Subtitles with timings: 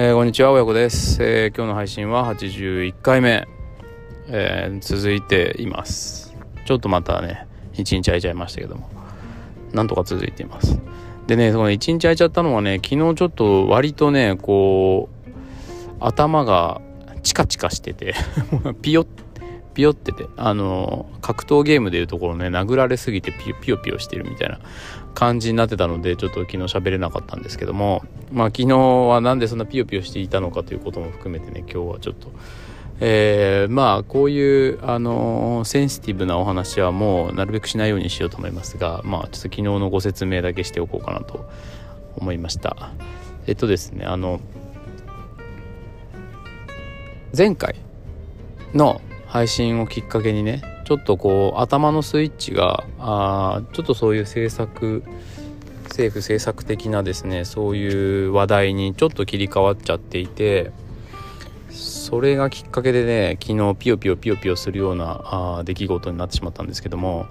[0.00, 3.48] えー、こんにちは親子です、えー、今日の配信は81回目、
[4.28, 6.36] えー、続いています。
[6.66, 8.88] ちょっとまたね1日空いちゃいましたけども。
[9.72, 10.78] なんとか続いています。
[11.26, 16.80] でねその1日空いちゃったのはね昨日ちょっと割とねこう頭が
[17.24, 18.14] チカチカしてて
[18.80, 19.08] ピヨッ
[19.74, 24.60] ピヨっててあの格闘ゲームでいうところね殴られすぎてピヨピヨピヨしてるみたいな
[25.18, 32.30] 感じになってたのでちょっと昨日喋れなかったんですけどもまあ昨日はなんでそんなピヨピヨしていたのかということも含めてね今日はちょっと
[33.00, 41.48] えー、まあこういうあのセンシティブなお話はもうなるべくしないようにしようと思いますがまあちょっと昨日のご説明だけしておこうかなと
[42.16, 42.90] 思いました。
[43.48, 44.40] えっとですねあの
[47.36, 47.74] 前回
[48.72, 55.04] の配信をきっかけにねちょっとこう頭のスイッチがあちょっとそういう政策
[55.84, 60.72] 政府政策的なですねそういう話題にちょっと切り替わっちゃっていて
[61.68, 65.20] それがきっかけでね昨日ピヨピヨピヨピヨするような
[65.58, 67.26] あ出来事になってしまったんですけども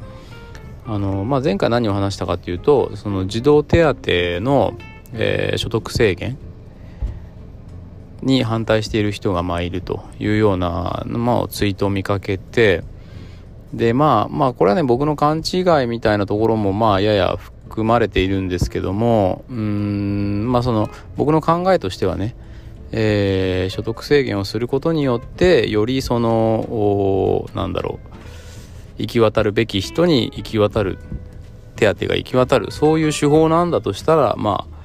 [0.85, 3.95] あの、まあ、前回何を話したかっていうとその児童手当
[4.39, 4.77] の、
[5.13, 6.37] えー、所得制限
[8.21, 12.83] に反対している人がまあいるというような、まあ、ツイートを見かけて
[13.73, 22.35] でまあまあこれはね僕の勘違いみたいなところもまあやや含まれているんですけどもうんまあその僕の考えとしてはね
[22.91, 28.07] えー、所得制限をすることによってよりそのなんだろう
[28.97, 30.97] 行き渡るべき人に行き渡る
[31.75, 34.77] 手当が行き渡るそういう手法なんだとしたらまあ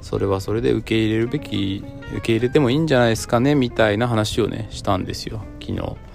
[0.00, 6.11] それはそれで受け入れるべき受け入れてもいいんじゃないですかねみたいな話をねしたんですよ昨日。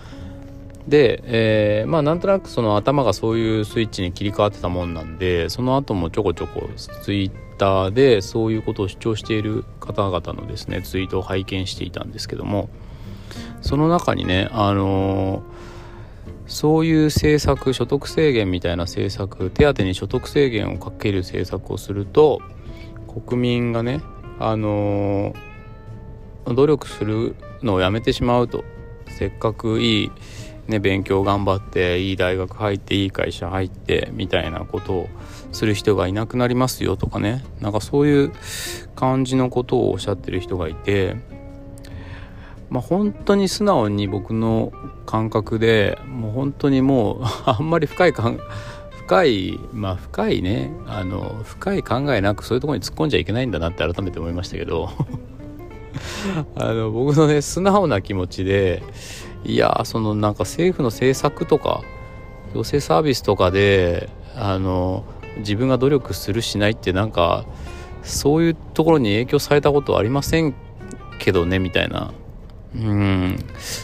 [0.88, 12.70] で、えー、まあなんとなくその頭がそういうスイッチに切り替わってたもんなんでその後もちょこちょこツイッターでそういうことを主張している方々のですねツイートを拝見していたんですけども
[13.62, 15.44] その中にねあのー、
[16.46, 22.42] そういう政策所得制限みたいな政策手当に所得制限をかける政策をすると
[23.26, 24.02] 国民がね
[24.40, 28.64] あのー、努力するのをやめてしまうと。
[29.10, 30.12] せっかくいい、
[30.68, 35.10] ね、勉強頑張っていい大学入っていい会社入ってみたいなことを
[35.52, 37.44] する人がいなくなりますよとかね。
[37.62, 38.32] なんかそういう
[38.96, 41.16] 感じのことをおっしゃってる人がいて。
[42.70, 44.74] まあ本当に素直に僕の
[45.06, 48.40] 感覚でもう本当にもう あんまり深い感
[48.92, 50.72] 深いまあ深いね。
[50.86, 54.90] あの深い考えなくそういうとこに突っ込んじゃいけないんだなって改めて思いましたけど。
[56.56, 58.84] あの僕のね素直な気持ちで
[59.48, 61.82] いやそのなんか政府の政策とか
[62.54, 65.06] 行政サービスとかであの
[65.38, 67.46] 自分が努力するしないってなんか
[68.04, 70.54] そういうところに影響されたことはありません
[71.20, 72.14] けどねみたいな。
[72.76, 73.38] うん。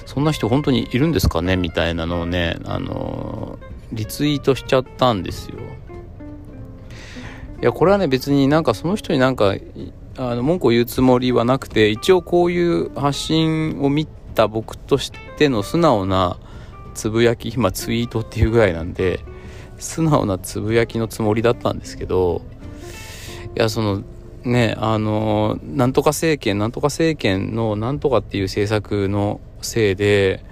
[0.05, 3.57] そんな人本当にいるんですかねみたいなのをねあの
[3.91, 5.57] リツイートしちゃったんですよ。
[7.61, 9.55] いやこれはね別になんかその人になんか
[10.17, 16.37] あの文句を言うつもりはなくて一応こういう発信を見た僕としての素直な
[16.93, 19.19] つぶやき今ツイートっていうぐらいなんで
[19.77, 22.41] 素直なつぶやきのつもりだったんですけど
[23.55, 24.03] いやその
[24.43, 30.43] ねあのなんとか政権なんとか政権のなんとかっていう政策のせいで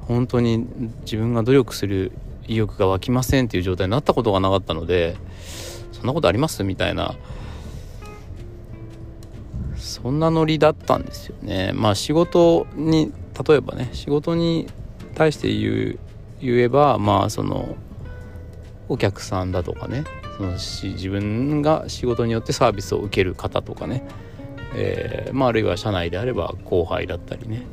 [0.00, 0.66] 本当に
[1.02, 2.12] 自分が努力する
[2.46, 5.16] 意欲が湧きませんっていう状態になったことがなかったので
[5.92, 7.14] そんなことありますみたいな
[9.76, 11.72] そんなノリだったんですよね。
[11.74, 13.12] まあ仕事に
[13.46, 14.68] 例えばね仕事に
[15.14, 15.98] 対して言う
[16.40, 17.76] 言えばまあその
[18.88, 20.04] お客さんだとかね
[20.36, 24.02] その自分が仕事によってサービスを受ける方とかね、
[24.74, 27.66] えーまあ、あるいは社内であれば後輩だったりね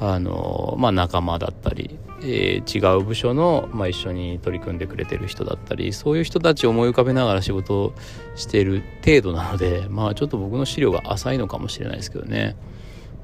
[0.00, 7.92] あの、まあ、仲間だったり、えー、違う部署の、まあ、一緒に取り組んでくれてる人だったりそういう人たちを思い浮かべながら仕事を
[8.34, 12.56] してる程度なのでまあちょっと僕の資料が浅いのかもしれないですけどね。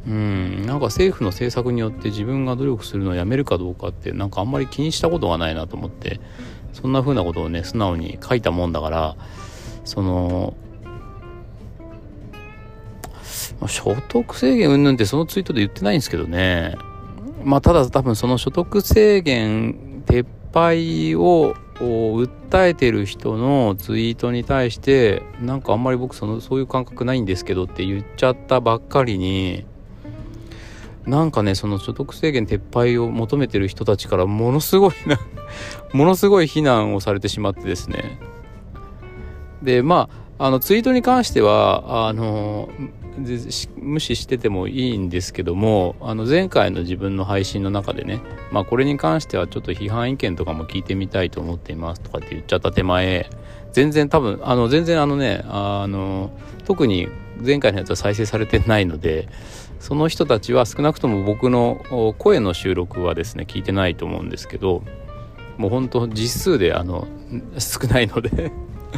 [0.09, 0.67] うん。
[0.67, 6.21] なんか政府の政策によって自分が努力するのをやめるかどうかってなんかあんまり気にしたことがないなと思って
[6.73, 9.17] そんな風なことをね素直に書いたもんだから
[9.85, 10.55] その
[13.67, 16.77] 所得制限云々ってそのツイートで言ってないんですけどね。
[17.45, 29.67] まあただ多分その所得制限撤廃を訴えてる人のツイートに対してなんかあんまり僕そのそういう感覚ないんですけどって言っちゃったばっかりに
[31.09, 35.19] なんかねその所得制限撤廃を求めてる人たちからものすごいな
[35.95, 38.19] ものすごい非難をされてしまってですね。
[39.63, 40.09] でま
[40.39, 42.69] ああのツイートに関してはあの
[43.77, 48.21] 無視しててもいいんですけどもあの前回の自分の配信の中でね、
[48.53, 53.29] まあ、これに関してはちょっと批判意見とかも聞いてみたいと思っていますとかって言っちゃった手前
[53.73, 56.31] 全然多分あの全然あのねあの
[56.65, 57.09] 特に
[57.45, 59.29] 前回のやつは再生されてないので
[59.81, 64.83] その人たちは少なくとも僕の声の収録はですね聞いてないと思うんですけど
[65.57, 67.07] もう本当実数であの
[67.59, 68.53] 少ないので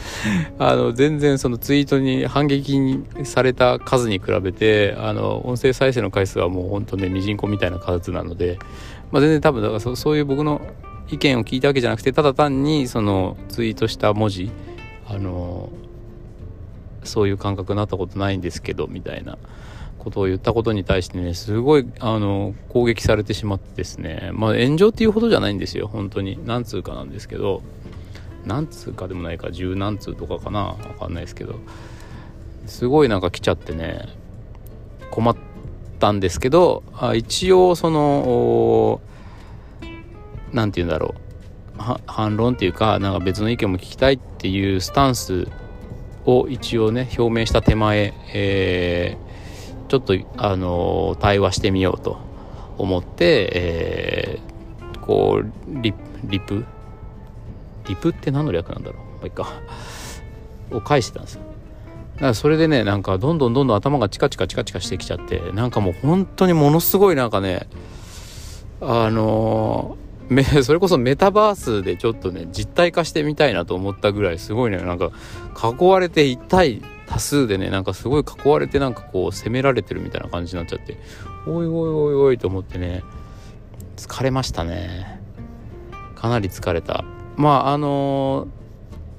[0.59, 8.59] あの全然そのツイートに反撃された数に比べてあの音声再生の回数はもう本当ねミジンコみたいな数なので、
[9.11, 10.61] まあ、全然多分だからそそういう僕の
[11.09, 14.51] 意見を聞いたわけじゃなくてただ単にそのツイートした文字
[15.09, 15.71] あの
[17.03, 19.39] そういう感覚になったことないんですけどみたいな。
[20.01, 26.39] ことを言ったことに対してねすごいあの攻撃されてしまってですねまあ炎上っていうほどじゃないんですよ本当に。
[26.45, 27.63] 何通かなんですけど
[28.45, 31.55] 何通かでもないか十何通とかかな分かんないですけど。
[32.71, 34.09] すごいなんか来ちゃってね
[35.11, 35.37] 困っ
[35.99, 39.01] たんですけどあ一応その
[40.53, 41.15] 何て言うんだろ
[41.79, 45.49] う反論っていうかなんか別の意見も聞きたいっていうスタンス
[46.27, 49.30] を一応ね表明した手前、えー、
[49.91, 52.17] ちょっとあの対話してみようと
[52.79, 55.93] 思って、えー、こうリ
[56.25, 56.65] リプ？
[57.89, 59.03] リプって何の略なんだろう？
[59.17, 59.49] まあいいか
[60.71, 61.41] を返してたんですよ。
[62.15, 67.67] だからそれでねなんかどんどんどんどん頭がチカチカチカチカしてきちゃってなんかもう本当にものすごいなんかね
[68.81, 75.11] あのー、 それこそメタバースでちょっとね実体化してみたいなと思ったぐらいすごいねなんか
[75.57, 80.97] 囲われて一対多数でねなんかすごい囲われてなんかこう攻められてるみたいな感じになっちゃって
[81.45, 83.03] おいおいおいおいと思ってね
[83.97, 85.21] 疲れましたね。
[86.15, 87.05] かなり疲れた。
[87.37, 88.49] まああの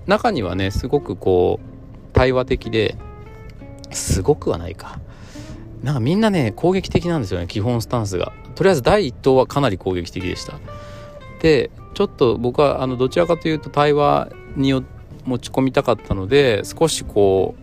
[0.07, 2.95] 中にはねすごくこう対話的で
[3.91, 4.99] すごくはないか。
[5.83, 8.31] なんかみんなね攻撃的なんですよね基本スタンスが。
[8.55, 10.59] とりあえず第一党はかなり攻撃的でした。
[11.41, 14.73] でちょっと僕はあのどちらかというと対話に
[15.25, 17.60] 持ち込みたかったので少しこう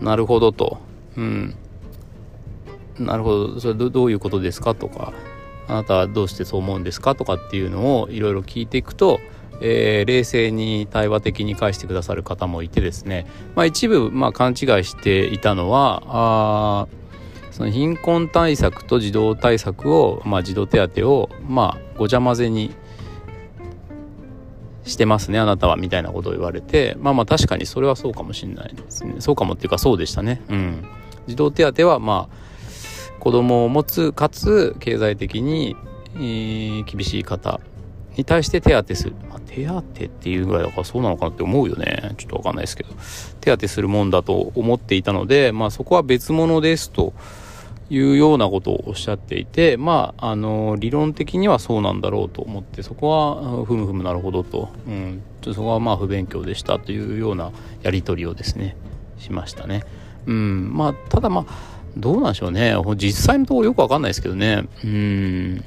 [0.00, 0.78] なるほどと。
[1.16, 1.54] うん。
[2.98, 3.60] なるほど。
[3.60, 5.12] それどういうことですかとか。
[5.68, 9.20] あなたはどうしてそう思うんですかとかっていうのをいろいろ聞いていくと
[9.60, 16.86] えー、冷静に対話的に返してくださる方もいてですね、まあ、一部、まあ、勘違いしていたのはあ
[17.50, 22.72] その貧困対策と児童対策を、まあ、児童手当を、まあ、ごちゃ混ぜに
[24.88, 29.16] してますねあなたはみたいなことを言われてまあまあ確かにそれはそうかもしれないですね。
[29.20, 30.42] そうかもっていうかそうでしたね。
[30.48, 30.84] うん。
[31.26, 35.76] 児童手当はまあ子供を持つかつ経済的に、
[36.14, 37.60] えー、厳しい方
[38.16, 42.14] に対して手当する、まあ、手当っていうぐらいだからそうなのかなって思うよね。
[42.16, 42.90] ちょっとわかんないですけど。
[43.40, 47.12] 手当するもんだと思っていたのでまあそこは別物ですと
[47.90, 57.52] いうようなことをおっしゃっていてまああの理論的にはそうなんだろうと思ってそこはふむふむなるほどと、うん、ちょっとそこはまあ不勉強でしたというような
[57.82, 58.76] やり取りをですね
[59.18, 59.84] しましたね。
[60.26, 60.70] うん。
[60.74, 62.74] まあただまあどうなんでしょうね。
[62.96, 64.64] 実際のところよくわかんないですけどね。
[64.84, 65.64] うん。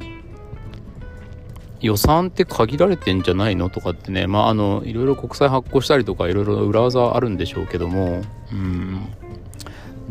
[1.82, 4.28] 予算って限られてんじゃないのとかってね。
[4.28, 8.22] まああのいろいろ国債発行したりとかいろいろ裏技あるんでしょうけども。
[8.52, 9.08] うん。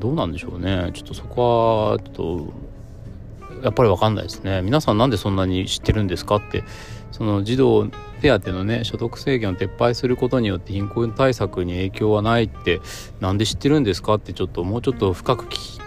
[0.01, 0.91] どうなんでしょうね。
[0.95, 2.53] ちょっとそこはちょっと
[3.63, 4.63] やっぱり分かんないですね。
[4.63, 6.65] 皆さんなんでそんなに知ってるんですかって。
[7.13, 7.87] その児童
[8.23, 12.81] 手当のね所得制限を撤廃することによって貧困対策に影響はないって
[13.21, 15.81] なんで知ってるんですかってちょっともうちょっと深く聞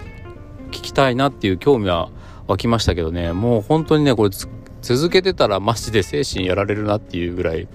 [0.70, 2.10] きたいなっていう興味は
[2.48, 3.34] 湧きましたけどね。
[3.34, 4.30] もう本当にねこれ
[4.82, 7.68] 続けてたらマジで精神やられるなっていうぐらい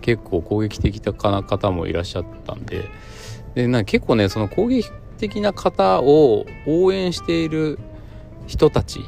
[0.00, 2.88] 結構攻撃的な方もいらっしゃったんで。
[3.54, 4.88] でな結構ねその攻撃
[5.28, 7.78] 的な方を応援している
[8.46, 9.00] 人たち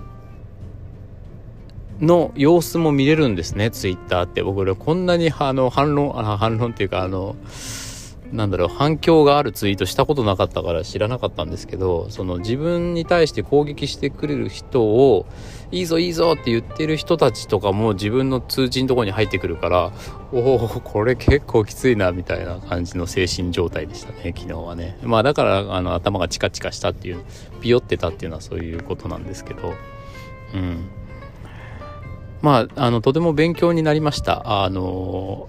[2.01, 4.43] の様子も見れるんですねツイッターって。
[4.43, 7.37] 僕こんなにあの反論あ反論っていうかあの
[8.37, 15.26] なんだろう反響があるツイートしたことなかったから知らなかったんですけどその自分に対して攻撃してくれる人を
[15.73, 19.93] いいぞいいぞって言ってる人たちとかも自分の通知のとこに入ってくるから
[20.33, 24.99] おおこれ結構きついなみたいな感じの精神状態でしたね昨日はね。
[25.02, 27.25] まあだからあの頭がチカチカしたっていう
[27.62, 29.73] ピヨってたっていうのはそういうことなんですけど。
[30.55, 30.88] うん。
[32.43, 34.62] まああのとても勉強になりました。
[34.62, 35.49] あの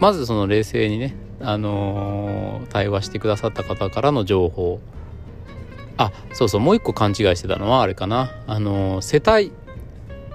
[0.00, 4.80] まずその冷静にねあのー、対話してくださった方からの情報。
[5.98, 8.30] あそうそうもう一個勘違いしてたのはあれかな。
[8.46, 9.52] あのー、世帯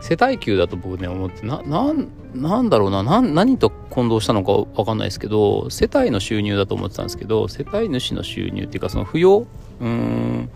[0.01, 9.45] 世帯給だと僕ね思ってななんなんだろうな何と混同したのか分かんないですけど世帯の収入だと思ってたんですけど世帯主の収入っていうかその扶養？
[9.79, 10.49] うん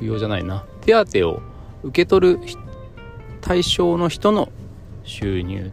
[0.00, 0.64] 扶養じゃないな。
[0.80, 1.42] 手当を
[1.84, 2.40] 受け取る
[3.40, 4.50] 対象の人の
[5.04, 5.70] 収入。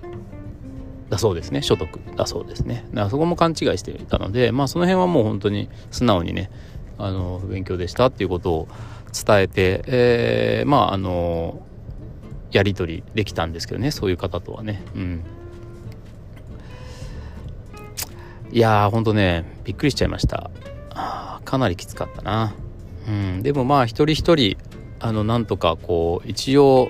[1.10, 1.62] だそうですね。
[1.62, 2.86] 所得だそうですね。
[2.90, 6.52] だからそこも勘違いしていたのでまあその辺はもう本当に素直にね
[6.98, 8.68] あの勉強でしたっていうことを
[9.26, 11.66] 伝えて、えー、まああの
[12.52, 14.84] やり取りできたんですけどねそういう方とはね。
[14.96, 15.24] うん。
[18.52, 20.50] いやーほんとねびっくりしちゃいました。
[21.46, 22.54] かなりきつかったな。
[23.08, 23.42] うん。
[23.42, 24.58] でもまあ一人一人
[25.00, 26.90] あのなんとかこう一応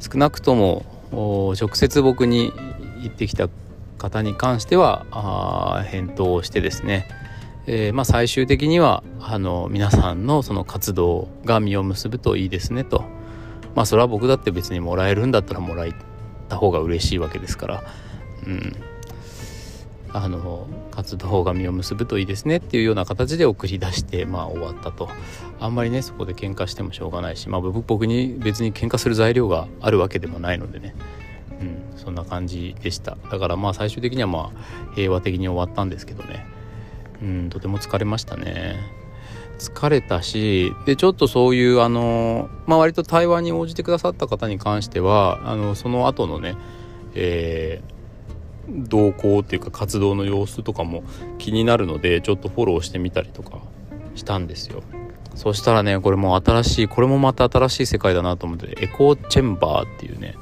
[0.00, 2.52] 少なくとも直接僕に
[3.02, 3.48] 言ってきた
[3.98, 7.06] 方に関しては返答をしてですね、
[7.66, 13.04] えー、まあ、最終的にはあの皆さんのその活動が実を結ぶといいですねと。
[13.74, 15.92] まあそれは僕だって別にもらえるんだったらもらえ
[16.48, 17.84] た方が嬉しいわけですから。
[18.46, 18.76] うん。
[20.14, 25.08] あの活動が実を結ぶといいですねっていうような形で送り出してまあ終わったと。
[25.58, 30.94] あんまりねそこで喧嘩してもしょうがないしまあ僕に別に喧嘩する材料があるわけでもないのでね、
[31.96, 33.16] そんな感じでした。
[33.30, 36.46] だからまあ最終的にはまあ平和的に終わったんですけどね。
[37.22, 38.76] うんとても疲れましたね。
[39.58, 46.56] 疲れたしでちょっとそういうあのまあ割と対話に応じてくださった方に関してはあのその後のね
[47.14, 51.04] えー、動向っていうか活動の様子とかも
[51.38, 53.58] 気になるのでちょっとフォローしてみたりとか
[54.14, 54.82] したんですよ。
[55.34, 60.34] そしたらねこれも新しいこれもまた新しい世界だなと思ってエコーチェンバーっていうね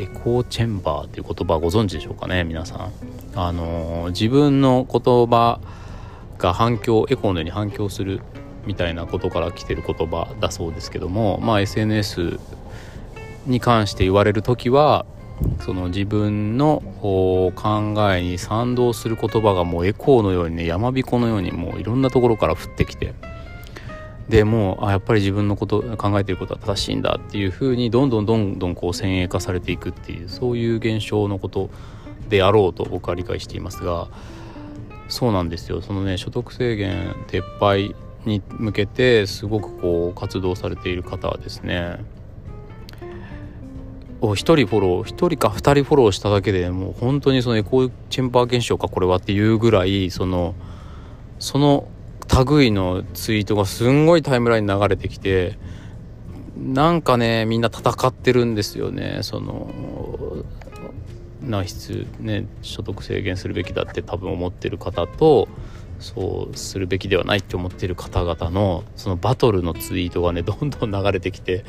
[0.00, 2.92] エコーチェンバーっていう言葉ご存知でしょうかね皆さん。
[3.34, 5.60] あの、自分の言葉
[6.38, 8.20] が反響エコーのように反響する
[8.66, 12.38] みたいなことから来てる言葉だそうですけどもまあ SNS
[13.46, 15.06] に関して言われる時は
[15.64, 23.14] その自分の考えに賛同する言葉がもうエコーのようにね山彦のようにもういろんなところから降ってきて
[24.30, 31.68] でもうあやっぱり自分のこと考えてることは正しいんだっていうふうにどんどんどんどんこう先鋭化されていくっていうそういう現象のこと
[32.28, 34.06] であろうと僕は理解していますが
[35.08, 35.82] そうなんですよ。
[35.82, 41.98] そのね所得制限撤廃に向けてすごくこう活動されている方はですね
[44.20, 50.54] を1人フォロー1人か2人フォローしただけでもう本当にそのエコーチェンバー現象かこれはっていうぐらいその
[51.40, 51.88] その
[52.46, 55.58] 類のツイートがすんごいタイムラインに流れてきて
[56.56, 59.20] なんかねみんな戦ってるんですよね。
[59.22, 59.70] その
[61.42, 65.48] 内出ね所得制限するべきだって多分思ってる方と
[65.98, 71.64] そうするべきではないって思ってる方々のそのバトルのツイートがねどんどん流れてきて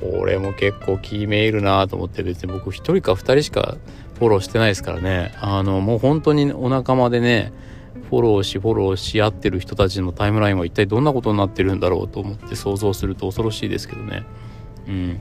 [0.00, 3.76] これも結構キーメールなと思って別に僕1人か2人しか
[4.18, 5.34] フォローしてないですからね。
[5.40, 7.52] あのもう本当にお仲間でね
[8.10, 14.24] フォローしフォローし合ってる人たちのタイムラインは一体どんなことになってるんだろうと思って想像すると恐ろしいですけどね
[14.86, 15.20] うん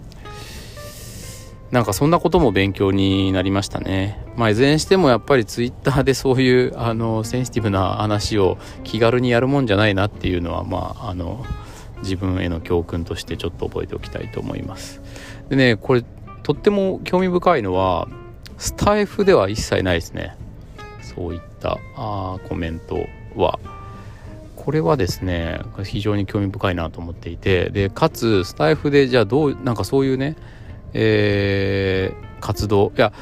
[1.72, 4.24] なんかそんなことも勉強になりましたね。
[4.38, 11.46] まあ、いずれにしてもやっぱりツイッターでそういうあのセンシティブな話を気軽にやるもんじゃないなっていうのはまああの
[12.02, 15.02] 自分への教訓としてちょっと覚えておきたいと思います。
[15.50, 16.06] でねこれ
[16.44, 18.08] とっても興味深いのは
[18.58, 20.38] スタイフでは一切ないですね。
[21.18, 23.60] そういったあコメントは。
[24.56, 30.36] これはですね非常に興味深いなと思っていてでかつスタイフでじゃあどうなんかそういうね、
[30.94, 33.14] えー、活動いや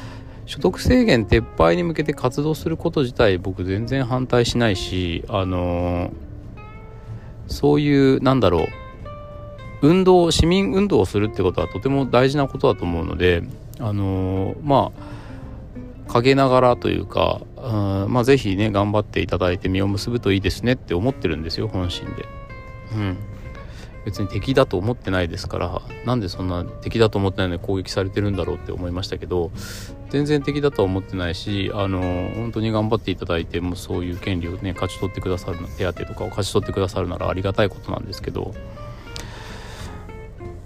[0.44, 6.10] 所得制限撤廃に向けて活動すること自体僕全然反対しないしあのー、
[7.46, 8.66] そういうなんだろう
[9.82, 13.44] 運動市民運動をするってことはとても大事なことだと思うので
[13.78, 15.16] あのー、まあ
[16.08, 22.24] 陰ながらというか、うん、まあ是非ね頑張っていただいて実を結ぶといいですねって思ってるんですよ本心で。
[22.94, 23.18] うん
[24.04, 29.50] 別に敵だと思ってないですからなんでそんな敵だと思ってないのに攻撃されてるんだろうって思いましたけど
[30.10, 38.54] 全然敵だとは思ってないしあの本当に頑張っていただいてもうそういう権利をね勝ち取ってくださる手当とかを勝ち取ってくださるならありがたいことなんですけど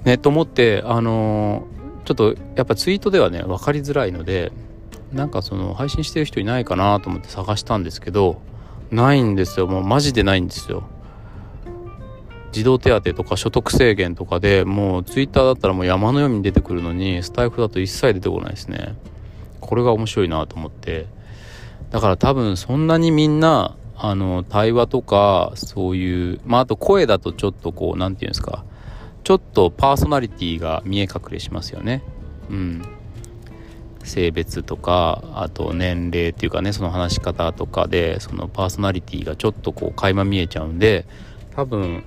[0.04, 1.66] ねと思ってあの
[2.04, 4.52] ちょっとやっぱツイートではね分かりづらいので
[5.12, 8.40] なんかその配信してる人いないかなと思って探したんですけど
[8.90, 9.67] ないんですよ。
[9.67, 10.85] もうマジでないんですよ。
[12.52, 18.97] 児童手当とか所得制限とかでもうツイッターだったらもう山のように出てくるのにスタイフだと一切出てこないですね。
[19.61, 21.07] これが面白いなと思って。
[21.90, 28.64] だから多分そんなにみんなあの対話とかそういうまああと声だとちょっとこう何て言うんですか。
[29.23, 32.02] ちょっとパーソナリティが見え隠れしますよね。
[32.49, 32.83] うん、
[34.04, 41.07] 性別とかあと年齢っていうかねその話し方とかでそのパーソナリティがちょっとこう垣間見えちゃうんで
[41.54, 42.04] 多分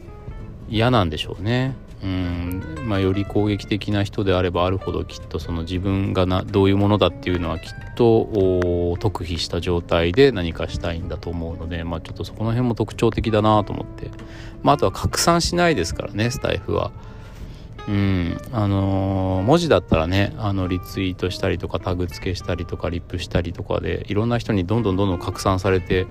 [0.69, 1.75] 嫌なんでしょうね。
[2.03, 14.12] うんまあ、より攻撃的な人であればあるほどきっとその自分がなどういうものだっていうのはきっと特筆した状態で何かしたいんだと思うので、まあ、ちょっとそこの辺も特徴的だなと思って、
[14.63, 16.91] まあ、あとは拡散しないですからねスタイフは。
[17.88, 26.08] うんあのー、文字だったらねあのリツイートしたりとかタグ付けしたりとかリップしたりとかでいろんな人にどんどんどんどん拡散されて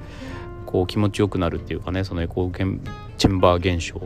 [0.67, 2.81] こう気持ちよくなるっていうかねそのエコー
[3.17, 4.01] チェンバー現象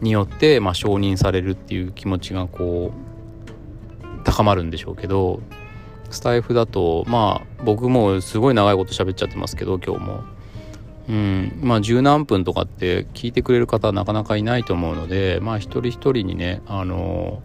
[0.00, 5.40] によって、まあ、承認されるっていう気持ちがこう高まるんでしょうけど
[6.10, 10.37] スタイフだとまあ僕もすごい長いこと喋っちゃってますけど今日も。
[11.08, 17.42] うん、まあ十何分とかって聞いてくれる方はなかなかいないと思うのでまあ一人一人にねあの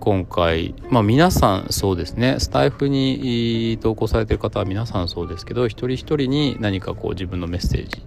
[0.00, 8.04] 今回まあ皆さんそうですねスタイフに投稿されてる方は皆さんそうですけど一人一人に何かこう自分のメッセージ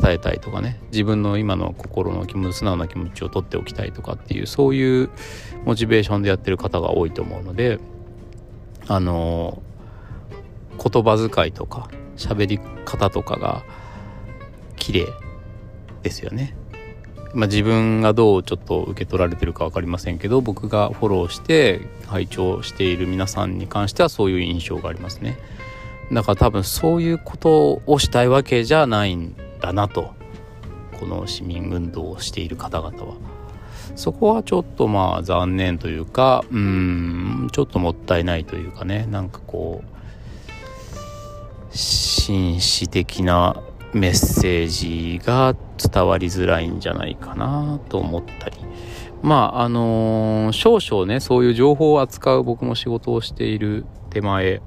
[0.00, 5.10] 伝えたいとかね自分の今の心の気持ち素直な気持ちを取っておきたいとかっていうそういう
[5.64, 7.78] モチベーションでやってる方が多いと思うので
[8.88, 9.62] あの
[10.82, 13.62] 言葉遣いとか喋り方とかが
[14.76, 15.06] 綺麗
[16.02, 16.56] ですよね。
[17.34, 25.38] まあ、自分がどうちょっと受け取られてるか分かりませんけど僕がフォローして拝聴している皆さんに関してはそういう印象がありますね。
[26.12, 30.14] だから多分そういうことをしたいわけじゃないんだなと
[31.00, 33.14] この市民運動をしている方々は
[33.96, 39.91] そこはちょっとまあ残念というかうんちょっともったいないというかねなんかこう
[41.72, 43.62] 紳士的な
[43.92, 48.56] メッセージが伝わりづらいんじゃないかなと思ったり。
[49.22, 54.60] まああのー、少々ねそういう情報を扱う僕も仕事をしている手前。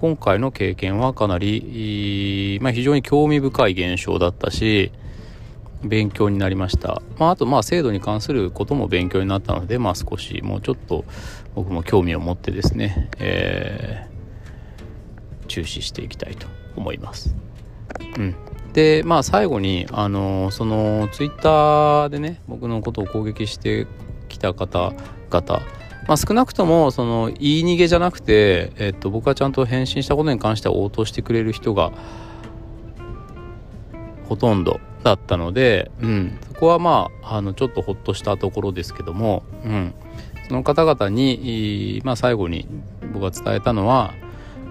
[0.00, 4.92] 今回の経験はかなり、まあ、非常に興味深い現象だったし
[5.84, 11.04] 勉強になりました、まあ、あとまあ制度に関することも勉強になったので、まあ、少しもうちょっと
[11.54, 14.09] 僕も興味を持ってですね、えー、
[15.50, 17.34] 注視していきたいと思います。
[18.16, 18.36] うん、
[18.72, 23.86] でまあ最後にあのそのツイッターでね僕のことを攻撃して
[24.28, 25.60] きた方々
[26.08, 31.92] まあ、少なくともその言い逃げじゃなくて、えっと、僕はちゃんと返信したことに関しては応答してくれる人が
[34.28, 39.94] ほとんどだったので、うん、そこはまああのちょっとほっとしたところですけども、うん、
[40.48, 42.66] その方々に、まあ、最後に
[43.12, 44.12] 僕が伝えたのは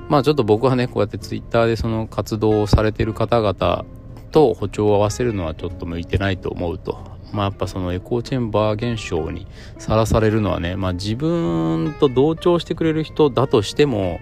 [0.10, 3.86] まあちょっと僕はねこうやってツイッターでその活動をされてる方々
[4.32, 7.19] と歩調を合わせるのはちょっと向いてないと思うと。
[7.32, 9.45] まあ、やっぱそのエコーチェンバー現象に
[9.78, 14.19] さらされるのはね、まあ、自分と同調してくれる人だとしても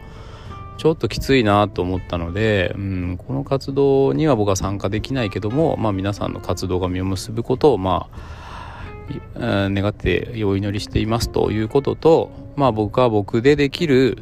[0.78, 14.18] ちょっときついなと思ったので、うん、この活動には僕は参加できないけども、まあ、皆さんの活動が実を結ぶことをまあ願ってお祈りしていますということと、まあ、僕は僕でできる、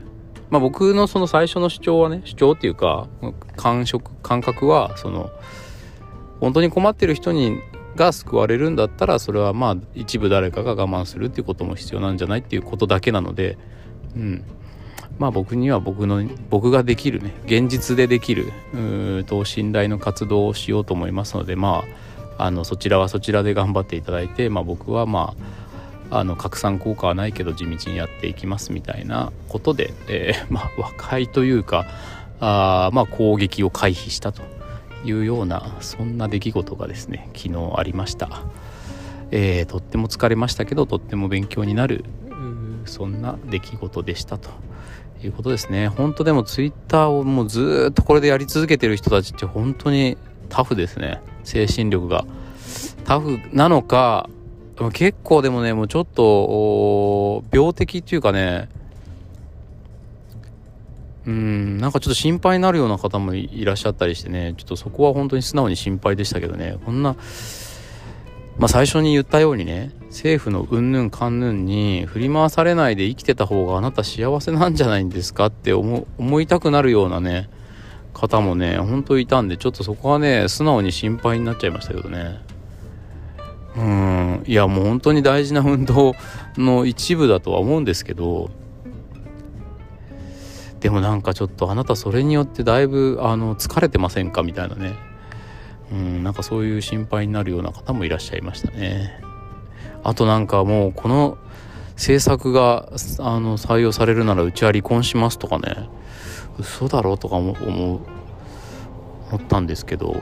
[0.50, 3.08] まあ、僕のその最初の主張はね主張っていうか
[3.56, 5.32] 感触感覚はその
[6.40, 7.60] 本当に困ってる人に
[7.96, 13.58] が救われるんだったらそれはまあ一部誰かが我慢するっていうことも必要なんじゃないっていうことだけなので、
[14.16, 14.46] うん、
[15.18, 18.52] まあ僕には僕の僕ができるね現実でできる
[19.26, 21.84] 等身大の活動をしようと思いますのでま
[22.38, 25.65] ああのそちらはそちらで頑張っていただいて、まあ、僕はまあ
[26.12, 31.86] あの拡散効果はないけど地道にやっていきますみたいなことで、えー、 まあ和解というか
[32.40, 34.44] あまあ攻撃を回避したと
[35.04, 38.44] いうようなそんな出来事がですね昨日ありました、
[39.32, 42.06] えー、とっても疲れましたけどとっても勉強になる
[42.86, 44.50] そんな出来事でしたと
[45.24, 45.88] いうことですね。
[45.88, 50.18] 本当でもツイッターをもうずっとこれでやり続けてる人たちって本当に
[50.50, 51.22] タフですね。
[51.44, 52.26] 精神力が。
[53.06, 54.30] タフなのか
[54.92, 58.68] 結構でもねもうちょっと病的っていうかね
[61.26, 67.16] うんなんかちょっと心配になるような方もいらっしゃったりしてねちょっとそこは本当に素直に心配でしたけどねこんな
[68.58, 76.06] まあ最初に言ったようにね政府のうんぬんかんぬんに振り回されないで生きてた方があなた幸せなんじゃないんですかって思
[76.42, 77.50] いたくなるようなね
[78.14, 82.40] 方もね本当いたんでちょっとそこはね素直に心配になっちゃいましたけどね。
[83.78, 84.15] うん。
[84.48, 86.14] いやもう本当に大事な運動
[86.56, 88.52] の一部だとは思うんですけど
[90.80, 94.44] でもなんかちょっとあなたそれによってだいぶあの疲れてませんか？
[94.44, 94.94] みたいなね。
[95.92, 99.20] うんなんかそういう心配になるような方もいらっしゃいましたね。
[100.04, 101.40] あとなんかもうこの
[101.94, 105.90] 政策があの採用されるならうちは離婚しますとかね。
[106.60, 108.02] 嘘だろうとか思思
[109.36, 110.22] ったんですけど。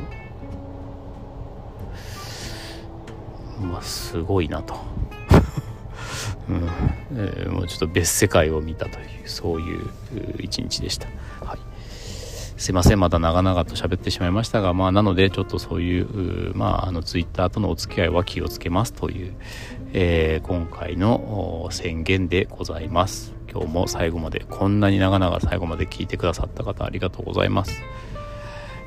[3.64, 4.76] まあすごいなと、
[6.50, 6.70] うん。
[7.16, 9.90] えー、もうちょっと別世界を見たというそういう
[10.40, 11.08] 一日でした。
[11.46, 11.60] はい。
[12.58, 13.00] すいません。
[13.00, 19.34] また長々と喋ってしまいましたがまあなのでちょっとそういうまああのツイッターとのお付き合いは気をつけますという、
[19.94, 23.34] えー、今回の宣言でございます。
[23.52, 27.82] 今日も最後までこんなに長々最後まで聞いてくださった方ありがとうございます。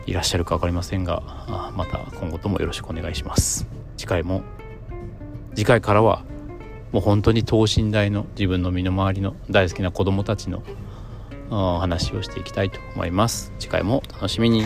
[0.07, 1.23] いらっしゃるか分かりませんが
[1.77, 3.67] また今後ともよろしくお願いします。
[3.97, 4.43] 次回も
[5.57, 6.23] 次回からは
[6.93, 10.63] もう本当に等身大の自分の身の回りの大好きな子供たちの
[11.51, 13.53] 話をしていきたいと思います。
[13.59, 14.65] 次回も楽しみに。